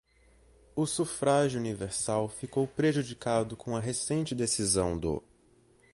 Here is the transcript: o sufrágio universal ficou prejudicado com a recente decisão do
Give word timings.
o 0.75 0.87
sufrágio 0.87 1.59
universal 1.59 2.27
ficou 2.27 2.67
prejudicado 2.67 3.55
com 3.55 3.75
a 3.75 3.79
recente 3.79 4.33
decisão 4.33 4.97
do 4.97 5.23